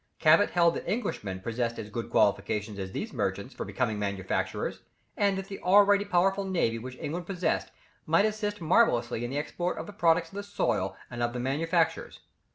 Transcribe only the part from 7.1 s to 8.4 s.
possessed might